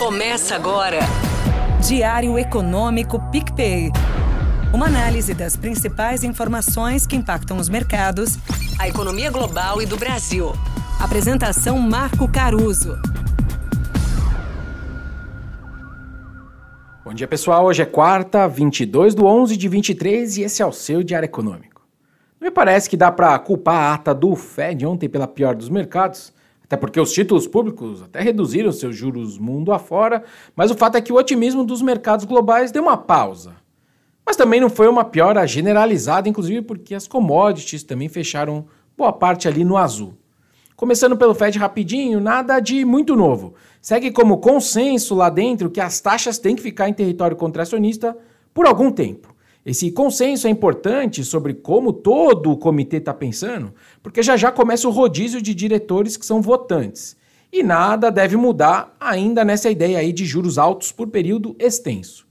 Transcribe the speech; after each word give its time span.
Começa 0.00 0.54
agora. 0.54 1.00
Diário 1.86 2.38
Econômico 2.38 3.20
PicPay. 3.30 3.90
Uma 4.72 4.86
análise 4.86 5.34
das 5.34 5.56
principais 5.56 6.24
informações 6.24 7.06
que 7.06 7.14
impactam 7.14 7.58
os 7.58 7.68
mercados, 7.68 8.38
a 8.78 8.88
economia 8.88 9.30
global 9.30 9.82
e 9.82 9.84
do 9.84 9.98
Brasil. 9.98 10.54
Apresentação 10.98 11.78
Marco 11.78 12.26
Caruso. 12.32 12.98
Bom 17.04 17.12
dia, 17.12 17.28
pessoal. 17.28 17.66
Hoje 17.66 17.82
é 17.82 17.86
quarta, 17.86 18.48
22 18.48 19.14
do 19.14 19.26
11 19.26 19.54
de 19.54 19.68
23 19.68 20.38
e 20.38 20.42
esse 20.44 20.62
é 20.62 20.66
o 20.66 20.72
seu 20.72 21.02
Diário 21.02 21.26
Econômico. 21.26 21.82
Não 22.40 22.48
me 22.48 22.50
parece 22.50 22.88
que 22.88 22.96
dá 22.96 23.12
para 23.12 23.38
culpar 23.38 23.74
a 23.74 23.94
ata 23.96 24.14
do 24.14 24.34
Fed 24.34 24.86
ontem 24.86 25.10
pela 25.10 25.28
pior 25.28 25.54
dos 25.54 25.68
mercados, 25.68 26.32
até 26.70 26.76
porque 26.76 27.00
os 27.00 27.10
títulos 27.10 27.48
públicos 27.48 28.00
até 28.00 28.20
reduziram 28.20 28.70
seus 28.70 28.94
juros 28.94 29.36
mundo 29.36 29.72
afora, 29.72 30.22
mas 30.54 30.70
o 30.70 30.76
fato 30.76 30.96
é 30.96 31.00
que 31.00 31.12
o 31.12 31.16
otimismo 31.16 31.64
dos 31.64 31.82
mercados 31.82 32.24
globais 32.24 32.70
deu 32.70 32.84
uma 32.84 32.96
pausa. 32.96 33.56
Mas 34.24 34.36
também 34.36 34.60
não 34.60 34.70
foi 34.70 34.86
uma 34.86 35.04
piora 35.04 35.44
generalizada, 35.48 36.28
inclusive 36.28 36.62
porque 36.62 36.94
as 36.94 37.08
commodities 37.08 37.82
também 37.82 38.08
fecharam 38.08 38.66
boa 38.96 39.12
parte 39.12 39.48
ali 39.48 39.64
no 39.64 39.76
azul. 39.76 40.14
Começando 40.76 41.16
pelo 41.16 41.34
Fed 41.34 41.58
rapidinho, 41.58 42.20
nada 42.20 42.60
de 42.60 42.84
muito 42.84 43.16
novo. 43.16 43.54
Segue 43.82 44.12
como 44.12 44.38
consenso 44.38 45.16
lá 45.16 45.28
dentro 45.28 45.70
que 45.70 45.80
as 45.80 46.00
taxas 46.00 46.38
têm 46.38 46.54
que 46.54 46.62
ficar 46.62 46.88
em 46.88 46.94
território 46.94 47.36
contracionista 47.36 48.16
por 48.54 48.64
algum 48.64 48.92
tempo. 48.92 49.29
Esse 49.64 49.90
consenso 49.90 50.46
é 50.46 50.50
importante 50.50 51.22
sobre 51.22 51.52
como 51.52 51.92
todo 51.92 52.50
o 52.50 52.56
comitê 52.56 52.96
está 52.96 53.12
pensando, 53.12 53.74
porque 54.02 54.22
já 54.22 54.36
já 54.36 54.50
começa 54.50 54.88
o 54.88 54.90
rodízio 54.90 55.42
de 55.42 55.54
diretores 55.54 56.16
que 56.16 56.24
são 56.24 56.40
votantes. 56.40 57.16
E 57.52 57.62
nada 57.62 58.10
deve 58.10 58.36
mudar 58.36 58.96
ainda 58.98 59.44
nessa 59.44 59.70
ideia 59.70 59.98
aí 59.98 60.12
de 60.12 60.24
juros 60.24 60.56
altos 60.56 60.92
por 60.92 61.08
período 61.08 61.54
extenso. 61.58 62.26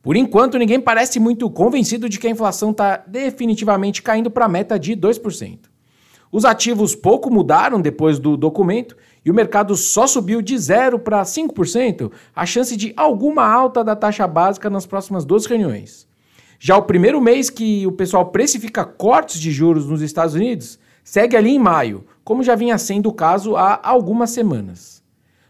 Por 0.00 0.14
enquanto, 0.14 0.58
ninguém 0.58 0.80
parece 0.80 1.18
muito 1.18 1.50
convencido 1.50 2.08
de 2.08 2.18
que 2.18 2.28
a 2.28 2.30
inflação 2.30 2.70
está 2.70 2.98
definitivamente 3.06 4.02
caindo 4.02 4.30
para 4.30 4.44
a 4.44 4.48
meta 4.48 4.78
de 4.78 4.94
2%. 4.94 5.58
Os 6.30 6.44
ativos 6.44 6.94
pouco 6.94 7.30
mudaram 7.30 7.80
depois 7.80 8.18
do 8.18 8.36
documento 8.36 8.96
e 9.24 9.30
o 9.30 9.34
mercado 9.34 9.74
só 9.74 10.06
subiu 10.06 10.40
de 10.40 10.56
0 10.56 10.98
para 10.98 11.22
5% 11.22 12.12
a 12.36 12.46
chance 12.46 12.76
de 12.76 12.92
alguma 12.96 13.46
alta 13.46 13.82
da 13.82 13.96
taxa 13.96 14.26
básica 14.26 14.70
nas 14.70 14.86
próximas 14.86 15.24
duas 15.24 15.46
reuniões. 15.46 16.07
Já 16.60 16.76
o 16.76 16.82
primeiro 16.82 17.20
mês 17.20 17.48
que 17.48 17.86
o 17.86 17.92
pessoal 17.92 18.26
precifica 18.26 18.84
cortes 18.84 19.40
de 19.40 19.52
juros 19.52 19.86
nos 19.86 20.02
Estados 20.02 20.34
Unidos 20.34 20.78
segue 21.04 21.36
ali 21.36 21.50
em 21.50 21.58
maio, 21.58 22.04
como 22.24 22.42
já 22.42 22.56
vinha 22.56 22.76
sendo 22.76 23.08
o 23.08 23.14
caso 23.14 23.56
há 23.56 23.80
algumas 23.82 24.30
semanas. 24.30 25.00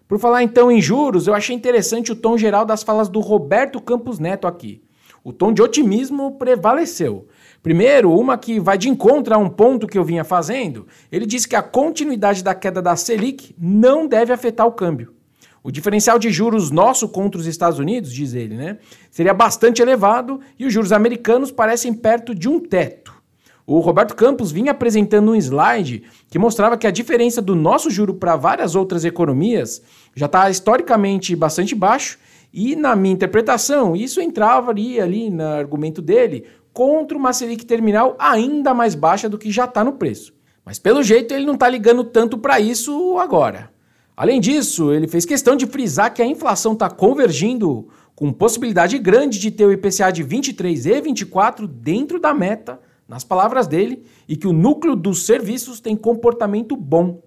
Por 0.07 0.19
falar 0.19 0.43
então 0.43 0.71
em 0.71 0.83
juros, 0.83 1.27
eu 1.27 1.35
achei 1.35 1.57
interessante 1.57 2.13
o 2.13 2.17
tom 2.17 2.37
geral 2.37 2.67
das 2.67 2.83
falas 2.83 3.09
do 3.09 3.21
Roberto 3.21 3.81
Campos 3.81 4.19
Neto 4.19 4.47
aqui. 4.47 4.83
O 5.25 5.33
tom 5.33 5.53
de 5.53 5.63
otimismo 5.63 6.33
prevaleceu. 6.33 7.27
Primeiro, 7.63 8.13
uma 8.13 8.37
que 8.37 8.61
vai 8.61 8.77
de 8.77 8.89
encontro 8.89 9.35
a 9.35 9.39
um 9.39 9.49
ponto 9.49 9.87
que 9.87 9.99
eu 9.99 10.05
vinha 10.05 10.25
fazendo. 10.25 10.87
Ele 11.11 11.27
disse 11.27 11.49
que 11.49 11.57
a 11.57 11.63
continuidade 11.63 12.45
da 12.45 12.55
queda 12.55 12.81
da 12.81 12.97
Selic 12.97 13.55
não 13.59 14.07
deve 14.07 14.33
afetar 14.33 14.67
o 14.67 14.73
câmbio. 14.73 15.18
O 15.63 15.71
diferencial 15.71 16.19
de 16.19 16.31
juros 16.31 16.71
nosso 16.71 17.09
contra 17.09 17.41
os 17.41 17.47
Estados 17.47 17.79
Unidos, 17.79 18.13
diz 18.13 18.35
ele, 18.35 18.55
né, 18.55 18.79
seria 19.11 19.35
bastante 19.35 19.83
elevado 19.83 20.41
e 20.59 20.67
os 20.67 20.73
juros 20.73 20.93
americanos 20.93 21.51
parecem 21.51 21.93
perto 21.93 22.35
de 22.35 22.49
um 22.49 22.61
teto. 22.61 23.19
O 23.67 23.81
Roberto 23.81 24.15
Campos 24.15 24.51
vinha 24.51 24.71
apresentando 24.71 25.31
um 25.31 25.35
slide 25.35 26.03
que 26.31 26.39
mostrava 26.39 26.79
que 26.79 26.87
a 26.87 26.91
diferença 26.91 27.43
do 27.43 27.55
nosso 27.55 27.91
juro 27.91 28.15
para 28.15 28.35
várias 28.35 28.75
outras 28.75 29.05
economias 29.05 29.83
já 30.15 30.25
está 30.25 30.49
historicamente 30.49 31.37
bastante 31.37 31.75
baixo 31.75 32.19
e, 32.51 32.75
na 32.75 32.97
minha 32.97 33.13
interpretação, 33.13 33.95
isso 33.95 34.23
entrava 34.23 34.71
ali, 34.71 34.99
ali 34.99 35.29
no 35.29 35.43
argumento 35.43 36.01
dele 36.01 36.47
contra 36.73 37.19
uma 37.19 37.33
Selic 37.33 37.67
terminal 37.67 38.17
ainda 38.19 38.73
mais 38.73 38.95
baixa 38.95 39.29
do 39.29 39.37
que 39.37 39.51
já 39.51 39.67
está 39.67 39.85
no 39.85 39.93
preço. 39.93 40.33
Mas 40.65 40.79
pelo 40.79 41.03
jeito 41.03 41.35
ele 41.35 41.45
não 41.45 41.55
está 41.55 41.69
ligando 41.69 42.05
tanto 42.05 42.39
para 42.39 42.59
isso 42.61 43.19
agora. 43.19 43.71
Além 44.19 44.41
disso, 44.41 44.93
ele 44.93 45.07
fez 45.07 45.25
questão 45.25 45.55
de 45.55 45.65
frisar 45.65 46.13
que 46.13 46.21
a 46.21 46.27
inflação 46.27 46.73
está 46.73 46.91
convergindo 46.91 47.87
com 48.17 48.33
possibilidade 48.33 48.99
grande 48.99 49.39
de 49.39 49.49
ter 49.49 49.65
o 49.65 49.71
IPCA 49.71 50.11
de 50.11 50.25
23 50.25 50.87
e 50.87 51.01
24 51.01 51.69
dentro 51.69 52.19
da 52.19 52.35
meta, 52.35 52.81
nas 53.07 53.23
palavras 53.23 53.69
dele, 53.69 54.03
e 54.29 54.37
que 54.37 54.49
o 54.49 54.53
núcleo 54.53 54.97
dos 54.97 55.25
serviços 55.25 55.79
tem 55.79 55.95
comportamento 55.95 56.75
bom. 56.75 57.23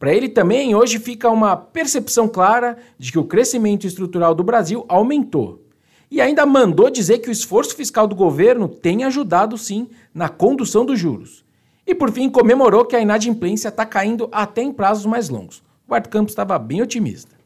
Para 0.00 0.12
ele 0.12 0.28
também, 0.28 0.74
hoje 0.74 0.98
fica 0.98 1.30
uma 1.30 1.56
percepção 1.56 2.26
clara 2.26 2.76
de 2.98 3.12
que 3.12 3.20
o 3.20 3.24
crescimento 3.24 3.86
estrutural 3.86 4.34
do 4.34 4.42
Brasil 4.42 4.84
aumentou. 4.88 5.64
E 6.10 6.20
ainda 6.20 6.44
mandou 6.44 6.90
dizer 6.90 7.18
que 7.18 7.28
o 7.28 7.32
esforço 7.32 7.76
fiscal 7.76 8.08
do 8.08 8.16
governo 8.16 8.66
tem 8.66 9.04
ajudado 9.04 9.56
sim 9.56 9.88
na 10.12 10.28
condução 10.28 10.84
dos 10.84 10.98
juros. 10.98 11.44
E 11.86 11.94
por 11.94 12.10
fim, 12.10 12.28
comemorou 12.28 12.84
que 12.84 12.96
a 12.96 13.00
inadimplência 13.00 13.68
está 13.68 13.86
caindo 13.86 14.28
até 14.32 14.60
em 14.60 14.72
prazos 14.72 15.06
mais 15.06 15.28
longos. 15.28 15.62
O 15.88 15.94
Art 15.94 16.08
Campos 16.08 16.32
estava 16.32 16.58
bem 16.58 16.82
otimista. 16.82 17.42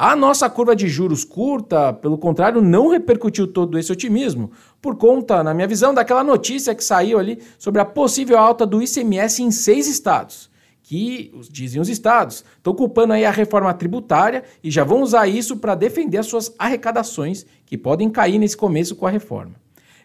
A 0.00 0.14
nossa 0.14 0.48
curva 0.48 0.76
de 0.76 0.86
juros 0.86 1.24
curta, 1.24 1.92
pelo 1.92 2.16
contrário, 2.16 2.62
não 2.62 2.88
repercutiu 2.88 3.48
todo 3.48 3.76
esse 3.76 3.90
otimismo, 3.90 4.52
por 4.80 4.94
conta, 4.96 5.42
na 5.42 5.52
minha 5.52 5.66
visão, 5.66 5.92
daquela 5.92 6.22
notícia 6.22 6.72
que 6.72 6.84
saiu 6.84 7.18
ali 7.18 7.42
sobre 7.58 7.80
a 7.80 7.84
possível 7.84 8.38
alta 8.38 8.64
do 8.64 8.80
ICMS 8.80 9.42
em 9.42 9.50
seis 9.50 9.88
estados, 9.88 10.48
que, 10.84 11.34
dizem 11.50 11.80
os 11.80 11.88
estados, 11.88 12.44
estão 12.56 12.72
culpando 12.72 13.12
aí 13.12 13.24
a 13.24 13.32
reforma 13.32 13.74
tributária 13.74 14.44
e 14.62 14.70
já 14.70 14.84
vão 14.84 15.02
usar 15.02 15.26
isso 15.26 15.56
para 15.56 15.74
defender 15.74 16.18
as 16.18 16.26
suas 16.26 16.54
arrecadações, 16.56 17.44
que 17.66 17.76
podem 17.76 18.08
cair 18.08 18.38
nesse 18.38 18.56
começo 18.56 18.94
com 18.94 19.04
a 19.04 19.10
reforma. 19.10 19.56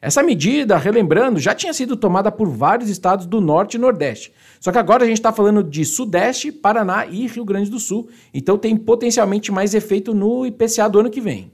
Essa 0.04 0.22
medida, 0.22 0.76
relembrando, 0.76 1.40
já 1.40 1.56
tinha 1.56 1.72
sido 1.74 1.96
tomada 1.96 2.30
por 2.30 2.50
vários 2.50 2.90
estados 2.90 3.26
do 3.26 3.40
Norte 3.40 3.76
e 3.76 3.80
Nordeste. 3.80 4.34
Só 4.60 4.70
que 4.70 4.78
agora 4.78 5.06
a 5.06 5.08
gente 5.08 5.16
está 5.16 5.32
falando 5.32 5.64
de 5.64 5.86
Sudeste, 5.86 6.52
Paraná 6.52 7.06
e 7.06 7.26
Rio 7.26 7.46
Grande 7.46 7.70
do 7.70 7.80
Sul. 7.80 8.10
Então 8.34 8.58
tem 8.58 8.76
potencialmente 8.76 9.50
mais 9.50 9.74
efeito 9.74 10.14
no 10.14 10.46
IPCA 10.46 10.90
do 10.90 11.00
ano 11.00 11.10
que 11.10 11.22
vem. 11.22 11.54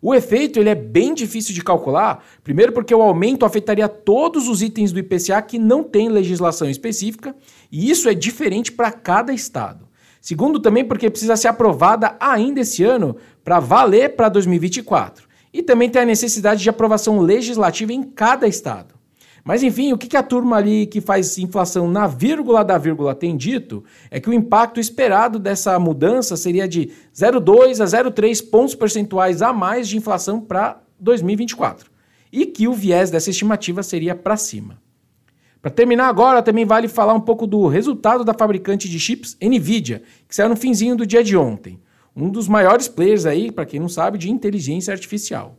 O 0.00 0.14
efeito 0.14 0.58
ele 0.58 0.70
é 0.70 0.74
bem 0.74 1.12
difícil 1.12 1.54
de 1.54 1.62
calcular, 1.62 2.24
primeiro 2.42 2.72
porque 2.72 2.94
o 2.94 3.02
aumento 3.02 3.44
afetaria 3.44 3.86
todos 3.86 4.48
os 4.48 4.62
itens 4.62 4.92
do 4.92 4.98
IPCA 4.98 5.42
que 5.42 5.58
não 5.58 5.84
tem 5.84 6.08
legislação 6.08 6.70
específica, 6.70 7.36
e 7.70 7.90
isso 7.90 8.08
é 8.08 8.14
diferente 8.14 8.72
para 8.72 8.90
cada 8.90 9.30
estado. 9.30 9.86
Segundo, 10.22 10.58
também 10.58 10.86
porque 10.86 11.10
precisa 11.10 11.36
ser 11.36 11.48
aprovada 11.48 12.16
ainda 12.18 12.60
esse 12.60 12.82
ano 12.82 13.16
para 13.44 13.60
valer 13.60 14.16
para 14.16 14.30
2024. 14.30 15.28
E 15.52 15.62
também 15.62 15.90
tem 15.90 16.02
a 16.02 16.06
necessidade 16.06 16.62
de 16.62 16.70
aprovação 16.70 17.20
legislativa 17.20 17.92
em 17.92 18.02
cada 18.02 18.46
estado. 18.46 18.94
Mas 19.42 19.62
enfim, 19.62 19.92
o 19.92 19.98
que 19.98 20.16
a 20.16 20.22
turma 20.22 20.56
ali 20.56 20.86
que 20.86 21.00
faz 21.00 21.38
inflação 21.38 21.90
na 21.90 22.06
vírgula 22.06 22.62
da 22.62 22.76
vírgula 22.76 23.14
tem 23.14 23.36
dito 23.36 23.82
é 24.10 24.20
que 24.20 24.28
o 24.28 24.32
impacto 24.32 24.78
esperado 24.78 25.38
dessa 25.38 25.78
mudança 25.78 26.36
seria 26.36 26.68
de 26.68 26.90
0,2 27.14 27.80
a 27.80 27.84
0,3 27.84 28.50
pontos 28.50 28.74
percentuais 28.74 29.40
a 29.40 29.52
mais 29.52 29.88
de 29.88 29.96
inflação 29.96 30.40
para 30.40 30.82
2024. 30.98 31.90
E 32.32 32.46
que 32.46 32.68
o 32.68 32.72
viés 32.72 33.10
dessa 33.10 33.30
estimativa 33.30 33.82
seria 33.82 34.14
para 34.14 34.36
cima. 34.36 34.78
Para 35.60 35.70
terminar 35.70 36.08
agora, 36.08 36.42
também 36.42 36.64
vale 36.64 36.88
falar 36.88 37.12
um 37.12 37.20
pouco 37.20 37.46
do 37.46 37.66
resultado 37.66 38.24
da 38.24 38.32
fabricante 38.32 38.88
de 38.88 39.00
chips 39.00 39.36
Nvidia, 39.42 40.02
que 40.28 40.34
saiu 40.34 40.48
no 40.48 40.56
finzinho 40.56 40.96
do 40.96 41.06
dia 41.06 41.24
de 41.24 41.36
ontem 41.36 41.80
um 42.20 42.30
dos 42.30 42.48
maiores 42.48 42.88
players 42.88 43.26
aí, 43.26 43.50
para 43.50 43.66
quem 43.66 43.80
não 43.80 43.88
sabe, 43.88 44.18
de 44.18 44.30
inteligência 44.30 44.92
artificial. 44.92 45.56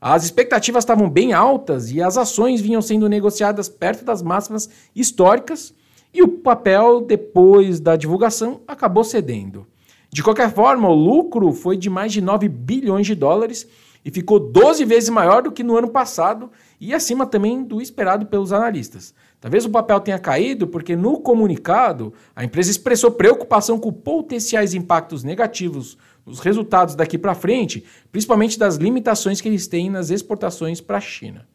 As 0.00 0.24
expectativas 0.24 0.82
estavam 0.82 1.08
bem 1.08 1.32
altas 1.32 1.92
e 1.92 2.02
as 2.02 2.16
ações 2.16 2.60
vinham 2.60 2.82
sendo 2.82 3.08
negociadas 3.08 3.68
perto 3.68 4.04
das 4.04 4.20
máximas 4.20 4.68
históricas 4.94 5.72
e 6.12 6.22
o 6.22 6.28
papel, 6.28 7.00
depois 7.00 7.80
da 7.80 7.96
divulgação, 7.96 8.60
acabou 8.66 9.04
cedendo. 9.04 9.66
De 10.10 10.22
qualquer 10.22 10.52
forma, 10.52 10.88
o 10.88 10.94
lucro 10.94 11.52
foi 11.52 11.76
de 11.76 11.88
mais 11.88 12.12
de 12.12 12.20
9 12.20 12.48
bilhões 12.48 13.06
de 13.06 13.14
dólares 13.14 13.66
e 14.04 14.10
ficou 14.10 14.40
12 14.40 14.84
vezes 14.84 15.08
maior 15.08 15.42
do 15.42 15.52
que 15.52 15.62
no 15.62 15.76
ano 15.76 15.88
passado 15.88 16.50
e 16.80 16.92
acima 16.92 17.26
também 17.26 17.62
do 17.62 17.80
esperado 17.80 18.26
pelos 18.26 18.52
analistas. 18.52 19.14
Talvez 19.40 19.64
o 19.64 19.70
papel 19.70 20.00
tenha 20.00 20.18
caído 20.18 20.66
porque 20.66 20.94
no 20.94 21.20
comunicado 21.20 22.12
a 22.34 22.44
empresa 22.44 22.70
expressou 22.70 23.10
preocupação 23.10 23.78
com 23.78 23.92
potenciais 23.92 24.74
impactos 24.74 25.24
negativos 25.24 25.96
nos 26.24 26.40
resultados 26.40 26.94
daqui 26.94 27.18
para 27.18 27.34
frente, 27.34 27.84
principalmente 28.10 28.58
das 28.58 28.76
limitações 28.76 29.40
que 29.40 29.48
eles 29.48 29.66
têm 29.66 29.90
nas 29.90 30.10
exportações 30.10 30.80
para 30.80 30.98
a 30.98 31.00
China. 31.00 31.46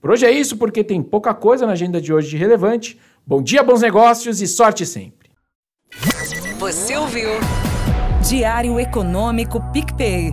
Por 0.00 0.10
hoje 0.10 0.26
é 0.26 0.30
isso, 0.30 0.56
porque 0.56 0.82
tem 0.82 1.02
pouca 1.02 1.32
coisa 1.32 1.66
na 1.66 1.72
agenda 1.72 2.00
de 2.00 2.12
hoje 2.12 2.30
de 2.30 2.36
relevante. 2.36 2.98
Bom 3.24 3.40
dia, 3.40 3.62
bons 3.62 3.82
negócios 3.82 4.40
e 4.40 4.48
sorte 4.48 4.84
sempre. 4.84 5.30
Você 6.58 6.96
ouviu? 6.96 7.28
Diário 8.28 8.78
Econômico 8.78 9.60
PicPay. 9.72 10.32